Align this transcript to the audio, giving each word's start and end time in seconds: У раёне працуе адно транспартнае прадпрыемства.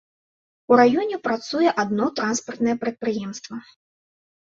У 0.73 0.79
раёне 0.81 1.19
працуе 1.27 1.69
адно 1.85 2.09
транспартнае 2.23 2.75
прадпрыемства. 2.83 3.65